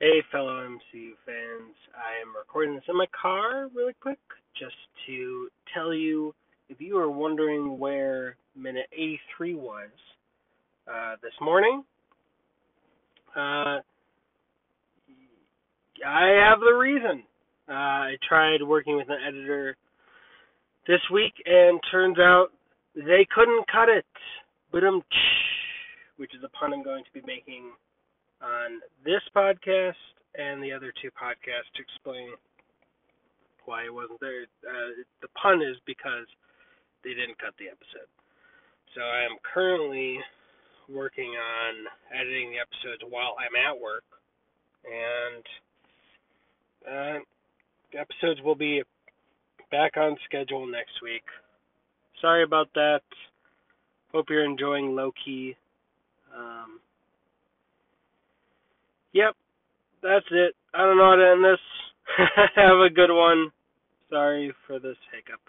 [0.00, 1.74] Hey, fellow MCU fans.
[1.92, 4.20] I am recording this in my car really quick
[4.56, 4.76] just
[5.08, 6.32] to tell you
[6.68, 9.90] if you are wondering where minute 83 was
[10.86, 11.82] uh, this morning,
[13.34, 13.80] uh,
[16.06, 17.24] I have the reason.
[17.68, 19.76] Uh, I tried working with an editor
[20.86, 22.50] this week, and turns out
[22.94, 24.06] they couldn't cut it.
[24.70, 24.84] But
[26.18, 27.72] which is a pun I'm going to be making
[28.42, 29.98] on this podcast
[30.36, 32.30] and the other two podcasts to explain
[33.64, 34.48] why it wasn't there.
[34.64, 36.26] Uh, the pun is because
[37.04, 38.08] they didn't cut the episode.
[38.94, 40.18] So I am currently
[40.88, 41.74] working on
[42.18, 44.04] editing the episodes while I'm at work,
[44.88, 45.44] and
[46.86, 47.18] uh,
[47.92, 48.82] the episodes will be
[49.70, 51.24] back on schedule next week.
[52.20, 53.02] Sorry about that.
[54.12, 55.50] Hope you're enjoying Loki.
[55.50, 55.67] Um,
[59.12, 59.34] Yep,
[60.02, 60.54] that's it.
[60.74, 61.60] I don't know how to end this.
[62.56, 63.50] Have a good one.
[64.10, 65.40] Sorry for this hiccup.